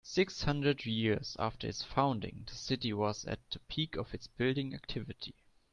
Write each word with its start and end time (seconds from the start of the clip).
Six 0.03 0.41
hundred 0.41 0.83
years 0.87 1.35
after 1.37 1.67
its 1.67 1.83
founding, 1.83 2.45
the 2.47 2.55
city 2.55 2.91
was 2.91 3.23
at 3.25 3.47
the 3.51 3.59
peak 3.59 3.97
of 3.97 4.15
its 4.15 4.25
building 4.25 4.73
activity. 4.73 5.35